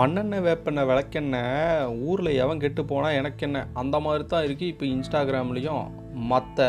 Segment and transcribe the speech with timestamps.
[0.00, 3.66] மண்ணெண்ணெய் வேப்பெண்ணெய் விளக்கெண்ணெய் ஊரில் எவன் கெட்டு போனால் எனக்கு என்ன?
[3.72, 6.62] அந்த மாதிரி தான் இருக்குது இப்போ இன்ஸ்டாகிராம்லேயும் மற்ற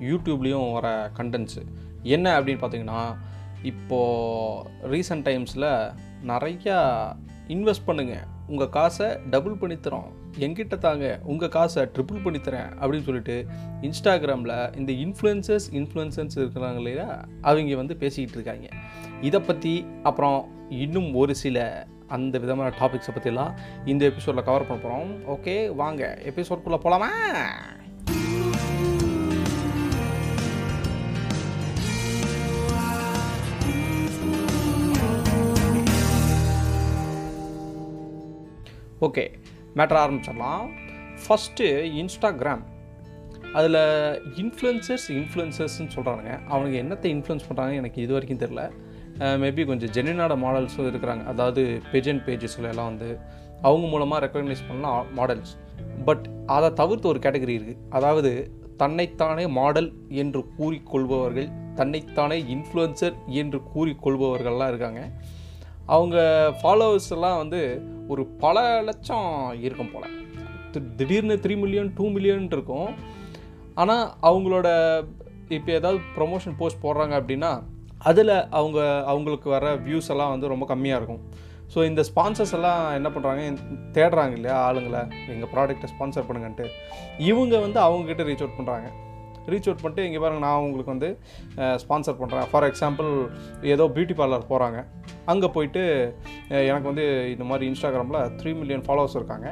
[0.00, 1.62] யூடியூப்லேயும் வர கண்டென்ட்ஸு
[2.02, 3.16] என்ன அப்படின்னு பார்த்தீங்கன்னா
[3.62, 5.92] இப்போது ரீசெண்ட் டைம்ஸில்
[6.26, 6.78] நிறையா
[7.48, 13.46] இன்வெஸ்ட் பண்ணுங்கள் உங்கள் காசை டபுள் பண்ணி தரோம் தாங்க உங்கள் காசை ட்ரிபிள் பண்ணி தரேன் அப்படின்னு சொல்லிட்டு
[13.80, 17.24] இன்ஸ்டாகிராமில் இந்த இன்ஃப்ளூயன்சர்ஸ் இன்ஃப்ளூயன்சர்ஸ் இருக்கிறாங்க இல்லையா?
[17.40, 18.76] அவங்க வந்து பேசிக்கிட்டு இருக்காங்க.
[19.20, 23.54] இதை பற்றி அப்புறம் இன்னும் ஒரு சில அந்த விதமான டாபிக்ஸை பற்றிலாம்
[23.84, 27.10] இந்த எபிசோடில் கவர் பண்ண போகிறோம் ஓகே வாங்க எபிசோட்குள்ளே போகலாமா
[39.00, 39.30] ஓகே
[39.76, 40.68] மேட்டர் ஆரம்பிச்சிடலாம்.
[41.28, 42.62] ஃபஸ்ட்டு இன்ஸ்டாகிராம்
[43.52, 43.74] அதில்
[44.36, 48.70] இன்ஃப்ளூயன்சர்ஸ் இன்ஃப்ளூயன்சர்ஸ்னு சொல்கிறாங்க அவனுக்கு என்னத்தை இன்ஃப்ளூயன்ஸ் பண்ணுறாங்க எனக்கு இது வரைக்கும் தெரில
[49.42, 51.24] மேபி கொஞ்சம் ஜென்யூனான மாடல்ஸும் இருக்கிறாங்க.
[51.32, 51.62] அதாவது
[51.92, 53.08] பேஜன் பேஜஸ்ல எல்லாம் வந்து
[53.68, 55.52] அவங்க மூலமாக ரெக்கக்னைஸ் பண்ணலாம் மாடல்ஸ்
[56.06, 56.24] பட்
[56.56, 58.32] அதை தவிர்த்து ஒரு கேட்டகரி இருக்குது அதாவது
[58.82, 59.90] தன்னைத்தானே மாடல்
[60.22, 61.48] என்று கூறிக்கொள்பவர்கள்
[61.78, 65.02] தன்னைத்தானே இன்ஃப்ளூயன்சர் என்று கூறிக்கொள்பவர்கள்லாம் இருக்காங்க.
[65.94, 66.16] அவங்க
[66.60, 67.60] ஃபாலோவர்ஸ் எல்லாம் வந்து
[68.08, 69.28] ஒரு பல லட்சம்
[69.66, 70.14] இருக்கும் போல்.
[70.98, 72.90] திடீர்னு த்ரீ மில்லியன் டூ மில்லியன் இருக்கும்.
[73.74, 74.68] ஆனால் அவங்களோட
[75.56, 77.52] இப்போ ஏதாவது ப்ரொமோஷன் போஸ்ட் போடுறாங்க அப்படின்னா
[78.10, 78.78] அதில் அவங்க
[79.12, 81.22] அவங்களுக்கு வர வியூஸ் எல்லாம் வந்து ரொம்ப கம்மியாக இருக்கும்.
[81.74, 83.44] ஸோ இந்த ஸ்பான்சர்ஸ் எல்லாம் என்ன பண்ணுறாங்க
[83.96, 85.00] தேடுறாங்க இல்லையா ஆளுங்களை.
[85.34, 86.66] எங்கள் ப்ராடக்ட்டை ஸ்பான்சர் பண்ணுங்கன்ட்டு.
[87.30, 88.90] இவங்க வந்து அவங்கக்கிட்ட ரீச் அவுட் பண்ணுறாங்க
[89.52, 91.08] ரீச் அவுட் பண்ணிட்டு இங்கே பாருங்க நான் உங்களுக்கு வந்து
[91.82, 93.08] ஸ்பான்சர் பண்ணுறேன் ஃபார் எக்ஸாம்பிள்
[93.72, 94.78] ஏதோ பியூட்டி பார்லர் போகிறாங்க
[95.32, 95.82] அங்கே போயிட்டு
[96.70, 99.48] எனக்கு வந்து இந்த மாதிரி இன்ஸ்டாகிராமில் த்ரீ மில்லியன் ஃபாலோவர்ஸ் இருக்காங்க.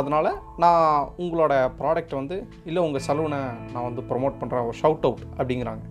[0.00, 0.30] அதனால்
[0.64, 0.82] நான்
[1.22, 2.38] உங்களோட ப்ராடக்ட்டை வந்து
[2.70, 3.40] இல்லை உங்கள் சலூனை
[3.74, 5.84] நான் வந்து ப்ரொமோட் பண்ணுறேன் ஒரு ஷவுட் அவுட் அப்படிங்கிறாங்க.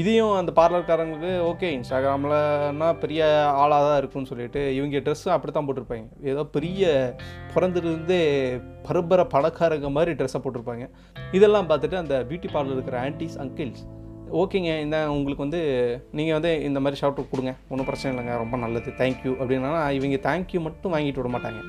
[0.00, 3.22] இதையும் அந்த பார்லர்காரங்களுக்கு ஓகே இன்ஸ்டாகிராம்லன்னா பெரிய
[3.62, 6.06] ஆளாக தான் இருக்கும்னு சொல்லிட்டு இவங்க ட்ரெஸ்ஸும் அப்படி தான் போட்டிருப்பாங்க.
[6.32, 6.84] ஏதோ பெரிய
[7.54, 8.18] பிறந்திருந்து
[8.88, 10.86] பரம்பரை பணக்காரங்க மாதிரி ட்ரெஸ்ஸை போட்டிருப்பாங்க.
[11.38, 13.82] இதெல்லாம் பார்த்துட்டு அந்த பியூட்டி பார்லர் இருக்கிற ஆன்டிஸ் அங்கிள்ஸ்
[14.40, 15.60] ஓகேங்க இந்த உங்களுக்கு வந்து
[16.18, 17.52] நீங்கள் வந்து இந்த மாதிரி ஷாப்ட்டு கொடுங்க.
[17.70, 18.90] ஒன்றும் பிரச்சனை இல்லைங்க ரொம்ப நல்லது.
[19.00, 19.70] தேங்க்யூ அப்படின்னா.
[19.98, 21.60] இவங்க தேங்க்யூ மட்டும் வாங்கிட்டு விட மாட்டாங்க.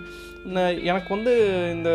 [0.55, 1.33] நான் எனக்கு வந்து
[1.75, 1.89] இந்த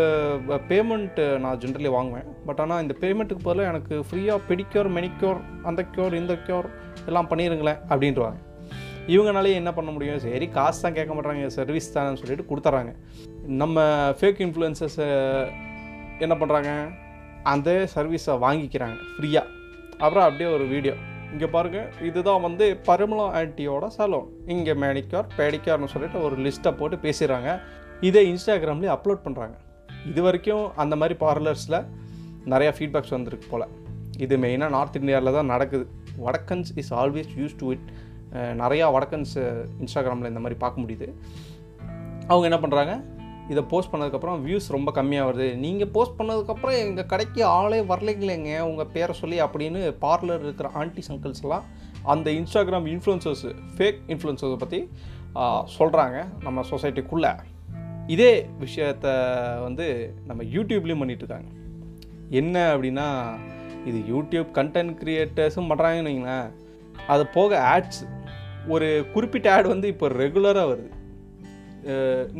[0.70, 2.28] பேமெண்ட்டு நான் ஜென்ரலி வாங்குவேன்.
[2.48, 5.40] பட் ஆனால் இந்த பேமெண்ட்டுக்கு பதிலாக எனக்கு ஃப்ரீயாக பெடிக்யூர் மெனிக்யூர்
[5.70, 6.68] அந்த க்யூர் இந்த க்யூர்
[7.08, 8.38] எல்லாம் பண்ணிடுங்களேன் அப்படின்ட்டுவாங்க
[9.14, 10.22] இவங்கனாலே என்ன பண்ண முடியும்?
[10.24, 11.46] சரி காசு தான் கேட்க மாட்டாங்க.
[11.58, 12.92] சர்வீஸ் தானேன்னு சொல்லிட்டு கொடுத்துட்றாங்க.
[13.62, 13.86] நம்ம
[14.20, 15.06] ஃபேக் இன்ஃப்ளூயன்சர்ஸை
[16.26, 16.72] என்ன பண்ணுறாங்க
[17.52, 19.56] அந்த சர்வீஸை வாங்கிக்கிறாங்க ஃப்ரீயாக
[20.04, 20.94] அப்புறம் அப்படியே ஒரு வீடியோ
[21.32, 27.50] இங்கே பாருங்கள் இதுதான் வந்து பரிமளா ஆன்ட்டியோட சலூன் இங்கே மேனிக்யூர் பேடிக்யூர்னு சொல்லிட்டு ஒரு லிஸ்ட்டை போட்டு பேசிடுறாங்க.
[28.08, 29.56] இதை இன்ஸ்டாகிராம்லேயே அப்லோட் பண்ணுறாங்க
[30.10, 31.78] இது வரைக்கும் அந்த மாதிரி பார்லர்ஸில்
[32.52, 33.66] நிறையா ஃபீட்பேக்ஸ் வந்திருக்கு போல்.
[34.24, 35.84] இது மெயினாக நார்த் இந்தியாவில் தான் நடக்குது.
[36.26, 37.88] வடக்கன்ஸ் is always use to it
[38.62, 39.34] நிறையா வடக்கன்ஸ்
[39.82, 41.08] இன்ஸ்டாகிராமில் இந்த மாதிரி பார்க்க முடியுது.
[42.30, 42.94] அவங்க என்ன பண்ணுறாங்க
[43.52, 48.50] இதை போஸ்ட் பண்ணதுக்கப்புறம் வியூஸ் ரொம்ப கம்மியாக வருது நீங்கள் போஸ்ட் பண்ணதுக்கப்புறம் எங்கள் கடைக்கு ஆளே வரலைங்களேங்க.
[48.70, 51.66] உங்கள் பேரை சொல்லி அப்படின்னு பார்லர் இருக்கிற ஆன்டிஸ் அங்கிள்ஸ் எல்லாம்
[52.14, 53.44] அந்த இன்ஸ்டாகிராம் இன்ஃப்ளூயன்சர்ஸ்
[53.76, 54.80] ஃபேக் இன்ஃப்ளூன்சர்ஸை பற்றி
[55.78, 57.32] சொல்கிறாங்க நம்ம சொசைட்டிக்குள்ளே
[58.14, 58.32] இதே
[58.64, 59.06] விஷயத்த
[59.64, 59.86] வந்து
[60.28, 61.50] நம்ம யூடியூப்லேயும் பண்ணிகிட்ருக்காங்க இருக்காங்க.
[62.40, 63.08] என்ன அப்படின்னா
[63.88, 66.48] இது யூடியூப் கண்டென்ட் க்ரியேட்டர்ஸும் பண்ணுறாங்கன்னு வைங்களேன்.
[67.12, 68.00] அது போக ஆட்ஸ்
[68.74, 70.90] ஒரு குறிப்பிட்ட ஆட் வந்து இப்போ ரெகுலராக வருது.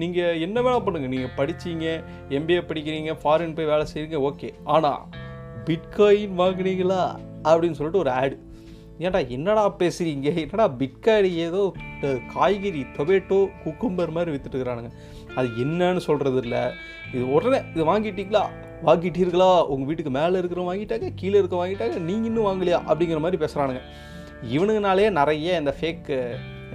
[0.00, 1.86] நீங்கள் என்ன வேணால் பண்ணுங்கள் நீங்கள் படிச்சீங்க
[2.38, 5.00] எம்பிஏ படிக்கிறீங்க ஃபாரின் போய் வேலை செய்கிறீங்க ஓகே ஆனால்
[5.69, 7.03] பிட்காயின் வாங்குனீங்களா?
[7.48, 8.37] அப்படின்னு சொல்லிட்டு ஒரு ஆடு
[9.00, 11.60] ஏன்டா என்னடா பேசுகிறீங்க என்னடா பிட்காயின் ஏதோ
[12.34, 14.91] காய்கறி டொமேட்டோ குக்கும்பர் மாதிரி விற்றுட்டுருக்குறானுங்க
[15.37, 16.62] அது என்னன்னு சொல்கிறது இல்லை.
[17.14, 18.42] இது உடனே இது வாங்கிட்டீங்களா?
[18.87, 19.50] வாங்கிட்டீர்களா?
[19.72, 22.81] உங்கள் வீட்டுக்கு மேலே இருக்கிறவங்க வாங்கிட்டாங்க கீழே இருக்க வாங்கிட்டாங்க நீங்கள் இன்னும் வாங்கலையா?
[22.91, 23.82] அப்படிங்கிற மாதிரி பேசுகிறானுங்க
[24.54, 26.16] இவனுங்கனாலே நிறைய இந்த ஃபேக்கு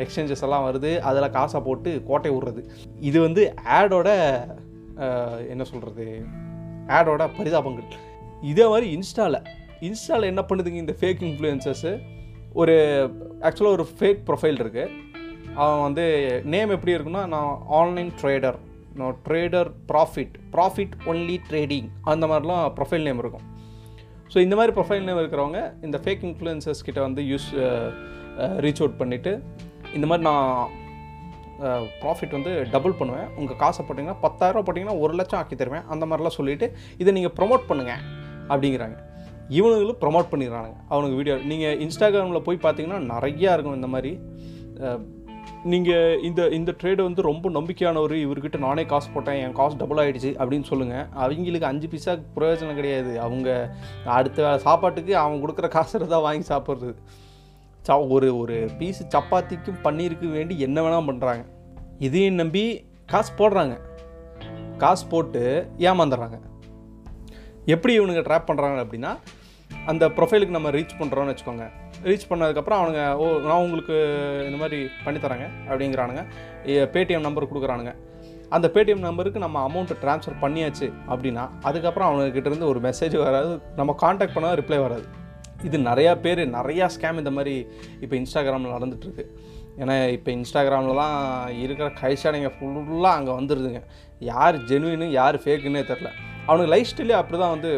[0.03, 2.61] எக்ஸ்சேஞ்சஸ் எல்லாம் வருது அதில் காசை போட்டு கோட்டை விடுறது.
[3.09, 3.43] இது வந்து
[3.79, 4.09] ஆடோட
[5.53, 6.07] என்ன சொல்கிறது
[6.97, 7.87] ஆடோட பரிதாபங்கள்.
[8.51, 9.39] இதே மாதிரி இன்ஸ்டாவில்
[9.87, 11.93] இன்ஸ்டாவில் என்ன பண்ணுதுங்க இந்த ஃபேக் இன்ஃப்ளூயன்சர்ஸு
[12.61, 12.75] ஒரு
[13.47, 14.91] ஆக்சுவலாக ஒரு ஃபேக் ப்ரொஃபைல் இருக்குது
[15.61, 16.05] அவன் வந்து
[16.53, 18.57] நேம் எப்படி இருக்குன்னா நான் ஆன்லைன் ட்ரேடர்
[18.99, 23.45] நான் trader profit profit only trading அந்த மாதிரிலாம் ப்ரொஃபைல் நேம் இருக்கும்.
[24.33, 27.47] ஸோ இந்த மாதிரி ப்ரொஃபைல் நேம் இருக்கிறவங்க இந்த ஃபேக் இன்ஃப்ளூயன்சர்ஸ் கிட்ட வந்து யூஸ்
[28.65, 29.33] ரீச் அவுட் பண்ணிவிட்டு
[29.97, 30.81] இந்த மாதிரி நான்
[32.01, 33.27] ப்ராஃபிட் வந்து டபுள் பண்ணுவேன்.
[33.39, 35.87] உங்கள் காசை போட்டிங்கன்னா பத்தாயிரம் போட்டிங்கன்னா ஒரு லட்சம் ஆக்கி தருவேன்.
[35.93, 36.67] அந்த மாதிரிலாம் சொல்லிவிட்டு
[37.01, 38.03] இதை நீங்கள் ப்ரொமோட் பண்ணுங்கள்
[38.51, 38.97] அப்படிங்கிறாங்க.
[39.57, 40.77] இவனுங்களும் ப்ரொமோட் பண்ணிடுறானுங்க.
[40.93, 44.13] அவனுக்கு வீடியோ நீங்கள் இன்ஸ்டாகிராமில் போய் பார்த்தீங்கன்னா நிறையா இருக்கும் இந்த மாதிரி.
[45.71, 48.15] நீங்கள் இந்த இந்த ட்ரேடு வந்து ரொம்ப நம்பிக்கையானவர்.
[48.25, 53.11] இவர்கிட்ட நானே காசு போட்டேன் என் காசு டபுள் ஆகிடுச்சு அப்படின்னு சொல்லுங்கள் அவங்களுக்கு அஞ்சு பைசா பிரயோஜனம் கிடையாது.
[53.25, 53.49] அவங்க
[54.17, 56.95] அடுத்த சாப்பாட்டுக்கு அவங்க கொடுக்குற காசு தான் வாங்கி சாப்பிட்றது.
[57.87, 61.43] சா ஒரு ஒரு பீஸ் சப்பாத்திக்கும் பன்னீருக்கு வேண்டி என்ன வேணால் பண்ணுறாங்க
[62.05, 62.63] இதையும் நம்பி
[63.11, 63.75] காசு போடுறாங்க.
[64.83, 65.41] காசு போட்டு
[65.77, 66.37] ஏமாந்துடுறாங்க.
[67.73, 69.11] எப்படி இவனுங்க ட்ராப் பண்ணுறாங்க அப்படின்னா
[69.85, 71.65] அந்த ப்ரொஃபைலுக்கு நம்ம ரீச் பண்ணுறோன்னு வச்சுக்கோங்க.
[72.03, 73.95] ரீச் பண்ணதுக்கப்புறம் அவனுங்க ஓ நான் உங்களுக்கு
[74.45, 76.23] இந்த மாதிரி பண்ணித்தரேங்க அப்படிங்கிறானுங்க.
[76.95, 77.93] Paytm number கொடுக்குறானுங்க.
[78.49, 83.53] அந்த பேடிஎம் நம்பருக்கு நம்ம அமௌண்ட்டை ட்ரான்ஸ்ஃபர் பண்ணியாச்சு அப்படின்னா அதுக்கப்புறம் அவனுக்கிட்டேருந்து ஒரு மெசேஜ் வராது.
[83.75, 85.05] நம்ம காண்டாக்ட் பண்ணால் ரிப்ளை வராது.
[85.67, 87.55] இது நிறையா பேர் நிறையா ஸ்கேம் இந்த மாதிரி
[88.03, 89.25] இப்போ இன்ஸ்டாகிராமில் நடந்துகிட்ருக்கு
[89.81, 91.17] ஏன்னா இப்போ இன்ஸ்டாகிராமில் தான்
[91.63, 93.81] இருக்கிற கைஷானிங்க ஃபுல்லாக அங்கே வந்துடுதுங்க
[94.31, 96.09] யார் ஜெனுவின்னு யார் ஃபேக்குன்னே தெரில
[96.47, 97.71] அவனுக்கு லைஃப் ஸ்டைலே அப்படி தான் வந்து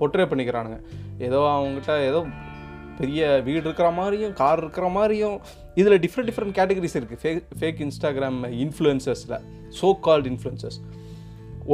[0.00, 0.78] பொட்ரே பண்ணிக்கிறானுங்க.
[1.26, 2.20] ஏதோ அவங்ககிட்ட ஏதோ
[3.00, 5.36] பெரிய வீடு இருக்கிற மாதிரியும் கார் இருக்கிற மாதிரியும்
[5.80, 9.36] இதில் டிஃப்ரெண்ட் டிஃப்ரெண்ட் கேட்டகரிஸ் இருக்குது ஃபேக் ஃபேக் இன்ஸ்டாகிராம் இன்ஃப்ளூயன்சர்ஸில்
[9.80, 10.78] சோ கால்டு இன்ஃப்ளூயன்சர்ஸ்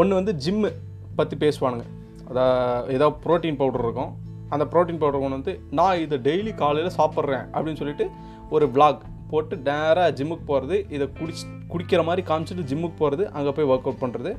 [0.00, 0.70] ஒன்று வந்து ஜிம்மு
[1.18, 1.86] பற்றி பேசுவானுங்க.
[2.28, 2.56] அதான்
[2.96, 4.12] ஏதோ ப்ரோட்டீன் பவுடர் இருக்கும்.
[4.48, 8.06] அந்த ப்ரோட்டீன் பவுடர் கொண்டு வந்து நான் இதை டெய்லி காலையில் சாப்பிட்றேன் அப்படின்னு சொல்லிட்டு
[8.50, 13.66] ஒரு விளாக் போட்டு நேராக ஜிம்முக்கு போகிறது இதை குடிச்சு குடிக்கிற மாதிரி காமிச்சிட்டு ஜிம்முக்கு போகிறது அங்கே போய்
[13.66, 14.32] ஒர்க் அவுட் பண்ணுறது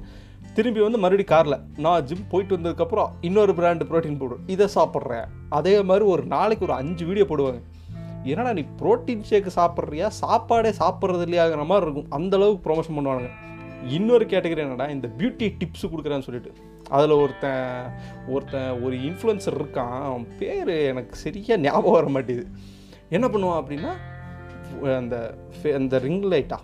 [0.53, 5.25] திரும்பி வந்து மறுபடியும் காரில் நான் ஜிம் போயிட்டு வந்ததுக்கப்புறம் இன்னொரு பிராண்டு ப்ரோட்டீன் பவுடர் இதை சாப்பிட்றேன்.
[5.49, 7.59] அதே மாதிரி ஒரு நாளைக்கு ஒரு அஞ்சு வீடியோ போடுவாங்க.
[8.23, 10.07] என்னடா நீ ப்ரோட்டீன் ஷேக்கு சாப்பிட்றியா?
[10.07, 12.09] சாப்பாடே சாப்பிட்றது இல்லையாங்கிற மாதிரி இருக்கும்.
[12.09, 13.29] அந்த அளவுக்கு ப்ரொமோஷன் பண்ணுவானுங்க.
[13.97, 16.53] இன்னொரு கேட்டகரி என்னடா இந்த பியூட்டி டிப்ஸ் கொடுக்குறேன்னு சொல்லிட்டு.
[16.89, 17.65] அதில் ஒருத்தன்
[18.27, 20.01] ஒருத்தன் ஒரு இன்ஃப்ளூயன்சர் இருக்கான்.
[20.03, 22.43] அவன் பேர் எனக்கு சரியாக ஞாபகம் வர மாட்டேது
[23.09, 23.91] என்ன பண்ணுவான் அப்படின்னா
[24.97, 25.15] அந்த
[25.53, 26.59] ஃபே- அந்த ரிங் லைட்டா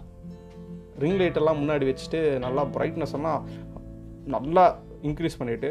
[1.00, 3.44] ரிங் லைட்டெல்லாம் முன்னாடி வச்சுட்டு நல்லா பிரைட்னஸ் எல்லாம்
[4.28, 4.66] நல்லா
[5.02, 5.70] இன்க்ரீஸ் பண்ணிவிட்டு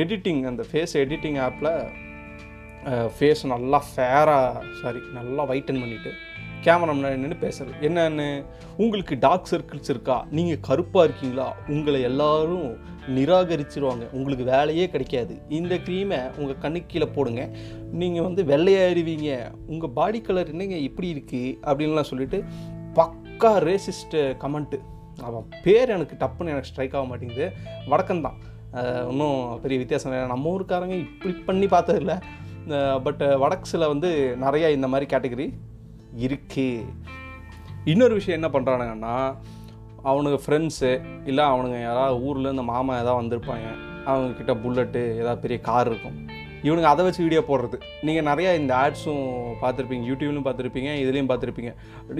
[0.00, 1.72] எடிட்டிங் அந்த ஃபேஸ் எடிட்டிங் ஆப்பில்
[3.08, 4.50] ஃபேஸ் நல்லா ஃபேராக
[4.82, 6.12] சாரி நல்லா வைட்டன் பண்ணிவிட்டு
[6.64, 8.28] கேமரா முன்னாடி நின்று பேசுகிறது என்னன்னு?
[8.82, 10.16] உங்களுக்கு டார்க் சர்க்கிள்ஸ் இருக்கா?
[10.36, 11.48] நீங்கள் கருப்பாக இருக்கீங்களா?
[11.74, 12.68] உங்களை எல்லாரும்
[13.16, 14.04] நிராகரிச்சிருவாங்க.
[14.16, 15.34] உங்களுக்கு வேலையே கிடைக்காது.
[15.58, 17.42] இந்த க்ரீமை உங்கள் கண்ணுக்கு கீழே போடுங்க.
[18.00, 19.30] நீங்கள் வந்து வெள்ளையாயிருவீங்க.
[19.72, 22.40] உங்கள் பாடி கலர் என்னங்க இப்படி இருக்குது அப்படின்லாம் சொல்லிட்டு
[22.98, 24.80] பக்கா ரேசிஸ்ட் கமெண்ட்டு
[25.28, 27.46] அவன் பேர் எனக்கு டப்புன்னு எனக்கு ஸ்ட்ரைக் ஆக மாட்டேங்குது.
[27.92, 28.38] வடக்கன் தான்.
[29.62, 30.26] பெரிய வித்தியாசம் இல்லை.
[30.34, 32.14] நம்ம ஊருக்காரங்க இப்படி பண்ணி பார்த்ததில்ல.
[33.06, 34.10] பட் வடக்ஸில் வந்து
[34.44, 35.46] நிறையா இந்த மாதிரி கேட்டகரி
[36.24, 36.86] இருக்குது
[37.92, 39.16] இன்னொரு விஷயம் என்ன பண்ணுறானுங்கன்னா
[40.08, 40.90] அவனுங்க ஃப்ரெண்ட்ஸு
[41.30, 43.68] இல்லை அவனுங்க யாராவது ஊரில் இந்த மாமா எதாவது வந்திருப்பாங்க
[44.10, 46.18] அவங்கக்கிட்ட புல்லட்டு ஏதாவது பெரிய கார் இருக்கும்.
[46.66, 47.76] இவனுங்க அதை வச்சு வீடியோ போடுறது.
[48.06, 49.26] நீங்கள் நிறையா இந்த ஆட்ஸும்
[49.62, 51.72] பார்த்துருப்பீங்க யூடியூப்லையும் பார்த்துருப்பீங்க இதுலேயும் பார்த்துருப்பீங்க.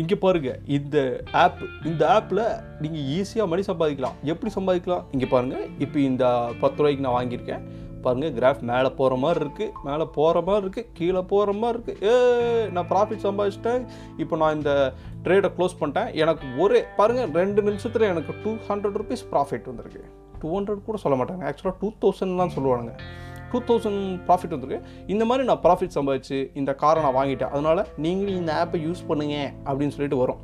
[0.02, 0.96] இங்கே பாருங்கள் இந்த
[1.43, 2.44] ஆப் இந்த ஆப்பில்
[2.82, 4.17] நீங்கள் ஈஸியாக மணி சம்பாதிக்கலாம்.
[4.32, 5.05] எப்படி சம்பாதிக்கலாம்?
[5.17, 6.25] இங்கே பாருங்கள் இப்போ இந்த
[6.62, 7.64] பத்து ரூபாய்க்கு நான் வாங்கியிருக்கேன்.
[8.05, 12.15] பாருங்கள் கிராஃப் மேலே போகிற மாதிரி இருக்குது மேலே போகிற மாதிரி இருக்குது கீழே போகிற மாதிரி இருக்குது ஏ
[12.77, 13.85] நான் ப்ராஃபிட் சம்பாதிச்சிட்டேன்.
[14.25, 14.73] இப்போ நான் இந்த
[15.27, 16.11] ட்ரேடை க்ளோஸ் பண்ணிட்டேன்.
[16.23, 20.05] எனக்கு ஒரே பாருங்கள் ரெண்டு நிமிஷத்தில் எனக்கு டூ ஹண்ட்ரட் ருபீஸ் ப்ராஃபிட் வந்திருக்கு.
[20.43, 21.45] டூ ஹண்ட்ரட் கூட சொல்ல மாட்டாங்க.
[21.50, 22.95] ஆக்சுவலாக டூ தௌசண்ட் தான் சொல்லுவானுங்க.
[23.53, 24.81] டூ தௌசண்ட் ப்ராஃபிட் வந்திருக்கு.
[25.12, 27.53] இந்த மாதிரி நான் ப்ராஃபிட் சம்பாதிச்சு இந்த காரை நான் வாங்கிட்டேன்.
[27.55, 29.37] அதனால் நீங்களும் இந்த ஆப்பை யூஸ் பண்ணுங்க
[29.69, 30.43] அப்படின்னு சொல்லிட்டு வரும்.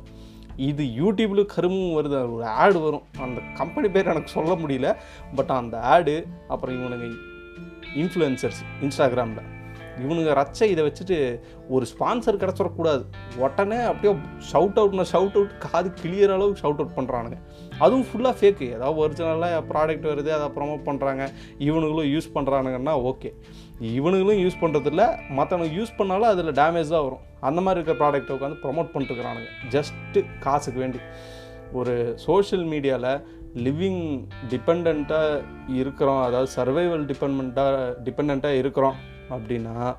[0.69, 2.19] இது யூடியூப்பில் கருமும் வருது.
[2.35, 3.05] ஒரு ஆடு வரும்.
[3.25, 4.89] அந்த கம்பெனி பேர் எனக்கு சொல்ல முடியல.
[5.37, 6.15] பட் அந்த ஆடு
[6.53, 7.07] அப்புறம் இவனுங்க
[8.03, 9.43] இன்ஃப்ளூயன்சர்ஸ் இன்ஸ்டாகிராமில்
[10.03, 11.17] இவனுங்க ரச்ச இதை வச்சுட்டு
[11.69, 13.03] ஒரு ஸ்பான்சர் கிடச்சிடக்கூடாது
[13.37, 14.11] உடனே அப்படியே
[14.51, 17.37] ஷவுட் அவுட்னா ஷவுட் அவுட் காது கிளியர் அளவுக்கு ஷவுட் அவுட் பண்ணுறானுங்க
[17.79, 21.23] அதுவும் ஃபுல்லாக ஃபேக்கு ஏதாவது ஒரிஜினலாக ப்ராடக்ட் வருது அதை ப்ரொமோட் பண்ணுறாங்க
[21.59, 23.31] இவனுங்களும் யூஸ் பண்ணுறானுங்கன்னா ஓகே
[23.99, 25.05] இவனுங்களும் யூஸ் பண்ணுறதில்ல
[25.37, 27.23] மற்றவனுக்கு யூஸ் பண்ணாலும் அதில் டேமேஜ் தான் வரும்.
[27.41, 31.01] அந்த மாதிரி இருக்கிற ப்ராடக்ட்டை உட்காந்து ப்ரொமோட் பண்ணிட்டுருக்குறானுங்க ஜஸ்ட்டு காசுக்கு வேண்டி.
[31.73, 33.11] ஒரு சோஷியல் மீடியாவில்
[33.55, 38.95] லிவிங் டிபெண்ட்டாக இருக்கிறோம் அதாவது சர்வைவல் டிபெண்ட்டாக டிபெண்ட்டாக இருக்கிறோம்
[39.29, 39.95] அப்படின்னா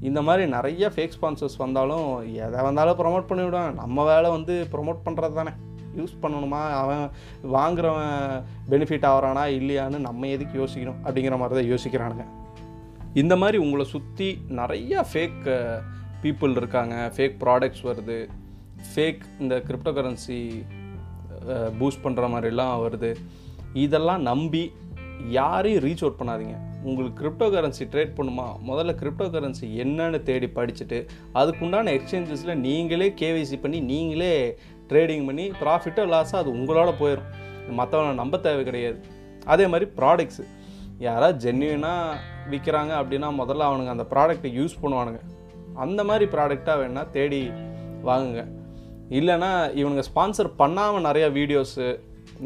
[0.00, 3.74] இந்த மாதிரி நிறைய ஃபேக் ஸ்பான்சர்ஸ் வந்தாலும் எதை வந்தாலும் ப்ரொமோட் பண்ணிவிடுவாங்க.
[3.74, 5.50] நம்ம வேலை வந்து ப்ரொமோட் பண்ணுறது தானே.
[5.96, 6.62] யூஸ் பண்ணணுமா?
[6.70, 7.10] அவன்
[7.52, 9.44] வாங்குறவன் பெனிஃபிட் ஆகிறானா?
[9.58, 11.00] இல்லையான்னு நம்ம எதுக்கு யோசிக்கணும்?
[11.04, 12.24] அப்படிங்கிற மாதிரி தான் யோசிக்கிறானுங்க.
[13.14, 15.82] இந்த மாதிரி உங்களை சுற்றி நிறைய ஃபேக்
[16.22, 17.12] பீப்புள் இருக்காங்க.
[17.16, 18.28] ஃபேக் ப்ராடக்ட்ஸ் வருது.
[18.94, 20.64] ஃபேக் இந்த கிரிப்டோ கரன்சி
[21.78, 23.10] பூஸ்ட் பண்ணுற மாதிரிலாம் வருது.
[23.84, 24.62] இதெல்லாம் நம்பி
[25.38, 26.56] யாரையும் ரீச் அவுட் பண்ணாதீங்க.
[26.88, 28.46] உங்களுக்கு கிரிப்டோ கரன்சி ட்ரேட் பண்ணுமா?
[28.68, 30.98] முதல்ல கிரிப்டோ கரன்சி என்னன்னு தேடி படிச்சுட்டு
[31.40, 34.34] அதுக்குண்டான எக்ஸ்சேஞ்சஸில் நீங்களே கேவைசி பண்ணி நீங்களே
[34.92, 37.28] ட்ரேடிங் பண்ணி ப்ராஃபிட்டோ லாஸோ அது உங்களோட போயிடும்
[37.80, 38.98] மற்றவனை நம்ப தேவை கிடையாது.
[39.52, 40.44] அதே மாதிரி ப்ராடக்ட்ஸு
[41.08, 42.16] யாராவது ஜென்யூனாக
[42.52, 45.20] விற்கிறாங்க அப்படின்னா முதல்ல அவனுங்க அந்த ப்ராடக்ட்டை யூஸ் பண்ணுவானுங்க.
[45.84, 47.42] அந்த மாதிரி ப்ராடக்டாக வேணால் தேடி
[48.08, 48.42] வாங்குங்க.
[49.18, 49.50] இல்லைன்னா
[49.80, 51.86] இவனுங்க ஸ்பான்சர் பண்ணாமல் நிறையா வீடியோஸு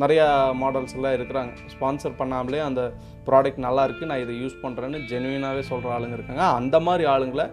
[0.03, 0.27] நிறையா
[0.61, 1.53] மாடல்ஸ் எல்லாம் இருக்கிறாங்க.
[1.73, 2.83] ஸ்பான்சர் பண்ணாமலே அந்த
[3.27, 6.45] ப்ராடக்ட் நல்லாயிருக்கு நான் இதை யூஸ் பண்ணுறேன்னு ஜென்வினாகவே சொல்கிற ஆளுங்க இருக்காங்க.
[6.61, 7.47] அந்த மாதிரி ஆளுங்களை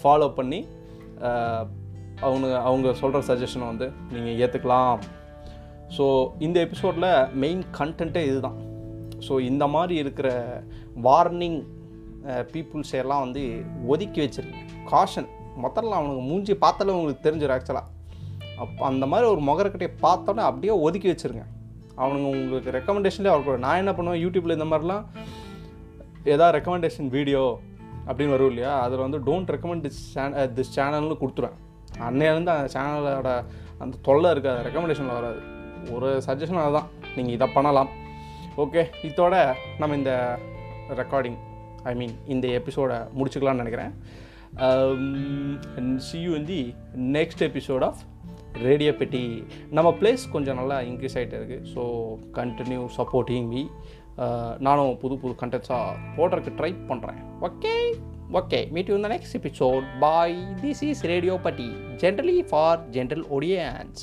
[0.00, 0.60] ஃபாலோ பண்ணி
[2.26, 5.00] அவங்க அவங்க சொல்கிற சஜஷனை வந்து நீங்கள் ஏற்றுக்கலாம்
[5.96, 6.04] ஸோ
[6.46, 7.10] இந்த எபிசோடில்
[7.42, 8.58] மெயின் கண்டென்ட்டே இதுதான்.
[9.26, 10.30] ஸோ இந்த மாதிரி இருக்கிற
[11.06, 11.60] வார்னிங்
[12.54, 13.42] பீப்புள்ஸ் எல்லாம் வந்து
[13.92, 14.58] ஒதுக்கி வச்சிருங்க.
[14.90, 15.28] காஷன்
[15.64, 17.86] மொத்தத்தில் அவனுக்கு மூஞ்சி பார்த்தாலே அவங்களுக்கு தெரிஞ்சிடும் ஆக்சுவலாக
[18.62, 21.44] அப்போ அந்த மாதிரி ஒரு முகரக்கட்டையை பார்த்தோன்னே அப்படியே ஒதுக்கி வச்சுருங்க.
[22.02, 24.20] அவனுங்க உங்களுக்கு ரெக்கமெண்டேஷன்லேயே அவர் நான் என்ன பண்ணுவேன்?
[24.24, 25.04] யூடியூப்பில் இந்த மாதிரிலாம்
[26.32, 27.42] ஏதாவது ரெக்கமெண்டேஷன் வீடியோ
[28.08, 28.72] அப்படின்னு வரும் இல்லையா?
[28.84, 31.56] அதில் வந்து don't recommend this channel this சேனல்னு கொடுத்துருவேன்.
[32.08, 33.30] அன்னையிலேருந்து அந்த சேனலோட
[33.84, 35.40] அந்த தொல்லை இருக்காது ரெக்கமெண்டேஷன் வராது.
[35.96, 37.90] ஒரு சஜஷன் அதுதான் நீங்கள் இதை பண்ணலாம்.
[38.62, 39.34] ஓகே இதோட
[39.80, 40.12] நம்ம இந்த
[41.00, 41.38] ரெக்கார்டிங்
[41.90, 43.92] ஐ மீன் இந்த எபிசோடை முடிச்சுக்கலாம்னு நினைக்கிறேன்.
[46.06, 46.62] See you in the
[47.18, 48.00] next episode of
[48.62, 49.22] radio Petti.
[49.70, 51.82] நம்ம பிளேஸ் கொஞ்சம் நல்லா இன்க்ரீஸ் ஆகிட்டே இருக்குது ஸோ
[52.32, 53.62] கண்டினியூ சப்போர்ட்டிங் மீ
[54.58, 57.74] நானும் புது புது கண்டென்ட்ஸாக போடுறதுக்கு ட்ரை பண்ணுறேன் ஓகே
[58.32, 64.02] ஓகே மீட் யூ இந்த next episode bye this is radio Patti generally for general audience